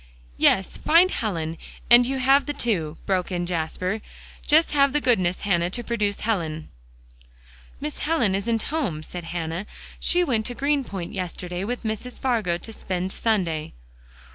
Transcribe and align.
"Yes; 0.39 0.77
find 0.77 1.11
Helen, 1.11 1.59
and 1.87 2.07
you 2.07 2.17
have 2.17 2.47
the 2.47 2.53
two," 2.53 2.97
broke 3.05 3.31
in 3.31 3.45
Jasper. 3.45 4.01
"Just 4.47 4.71
have 4.71 4.93
the 4.93 4.99
goodness, 4.99 5.41
Hannah, 5.41 5.69
to 5.69 5.83
produce 5.83 6.21
Helen." 6.21 6.69
"Miss 7.79 7.99
Helen 7.99 8.33
isn't 8.33 8.63
home," 8.73 9.03
said 9.03 9.25
Hannah. 9.25 9.67
"She 9.99 10.23
went 10.23 10.47
to 10.47 10.55
Greenpoint 10.55 11.13
yesterday 11.13 11.63
with 11.63 11.83
Mrs. 11.83 12.19
Fargo 12.19 12.57
to 12.57 12.73
spend 12.73 13.11
Sunday." 13.13 13.73